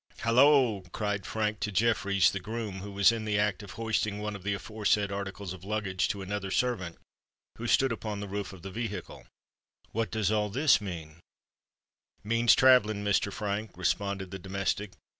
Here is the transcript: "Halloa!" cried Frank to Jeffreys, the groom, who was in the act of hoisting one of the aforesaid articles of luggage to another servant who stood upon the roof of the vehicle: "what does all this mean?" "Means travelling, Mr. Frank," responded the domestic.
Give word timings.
"Halloa!" 0.21 0.89
cried 0.89 1.27
Frank 1.27 1.59
to 1.59 1.71
Jeffreys, 1.71 2.31
the 2.31 2.39
groom, 2.39 2.79
who 2.79 2.91
was 2.91 3.11
in 3.11 3.23
the 3.23 3.37
act 3.37 3.61
of 3.61 3.73
hoisting 3.73 4.17
one 4.17 4.35
of 4.35 4.41
the 4.41 4.55
aforesaid 4.55 5.11
articles 5.11 5.53
of 5.53 5.63
luggage 5.63 6.07
to 6.07 6.23
another 6.23 6.49
servant 6.49 6.97
who 7.59 7.67
stood 7.67 7.91
upon 7.91 8.19
the 8.19 8.27
roof 8.27 8.51
of 8.51 8.63
the 8.63 8.71
vehicle: 8.71 9.27
"what 9.91 10.09
does 10.09 10.31
all 10.31 10.49
this 10.49 10.81
mean?" 10.81 11.17
"Means 12.23 12.55
travelling, 12.55 13.03
Mr. 13.03 13.31
Frank," 13.31 13.77
responded 13.77 14.31
the 14.31 14.39
domestic. 14.39 14.93